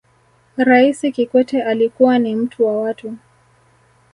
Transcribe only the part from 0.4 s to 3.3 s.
raisi kikwete alikuwa ni mtu wa watu